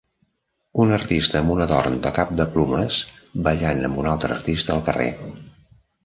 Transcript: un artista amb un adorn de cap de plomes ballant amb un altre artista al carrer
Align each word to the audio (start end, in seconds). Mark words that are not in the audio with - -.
un 0.83 0.91
artista 0.95 1.41
amb 1.41 1.51
un 1.55 1.59
adorn 1.65 1.97
de 2.05 2.11
cap 2.15 2.31
de 2.39 2.47
plomes 2.55 2.97
ballant 3.47 3.89
amb 3.89 3.99
un 4.05 4.09
altre 4.13 4.37
artista 4.39 4.75
al 4.77 4.81
carrer 4.89 5.07